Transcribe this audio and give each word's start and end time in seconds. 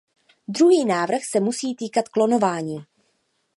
Druhý 0.47 0.85
návrh 0.85 1.23
se 1.25 1.39
musí 1.39 1.75
týkat 1.75 2.09
klonování. 2.09 2.77